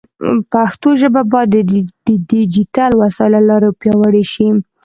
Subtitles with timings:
[0.51, 1.49] پښتو ژبه باید
[2.07, 4.47] د ډیجیټل وسایلو له لارې پیاوړې شي.